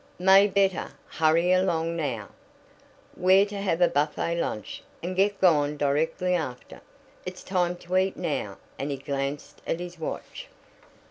"May 0.17 0.47
better. 0.47 0.93
Hurry 1.09 1.51
along, 1.53 1.95
now. 1.95 2.29
We're 3.15 3.45
to 3.45 3.57
have 3.61 3.81
a 3.81 3.87
buffet 3.87 4.33
lunch, 4.35 4.81
and 5.03 5.15
get 5.15 5.39
gone 5.39 5.77
directly 5.77 6.33
after. 6.33 6.81
It's 7.23 7.43
time 7.43 7.75
to 7.75 7.97
eat 7.97 8.17
now," 8.17 8.57
and 8.79 8.89
he 8.89 8.97
glanced 8.97 9.61
at 9.67 9.79
his 9.79 9.99
watch. 9.99 10.47